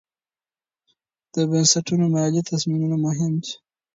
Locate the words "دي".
3.43-3.53